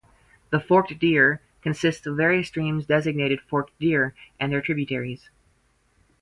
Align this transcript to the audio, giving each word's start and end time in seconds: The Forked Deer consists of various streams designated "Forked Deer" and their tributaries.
The 0.49 0.59
Forked 0.59 0.97
Deer 0.97 1.41
consists 1.61 2.07
of 2.07 2.17
various 2.17 2.47
streams 2.47 2.87
designated 2.87 3.39
"Forked 3.39 3.77
Deer" 3.77 4.15
and 4.39 4.51
their 4.51 4.59
tributaries. 4.59 5.29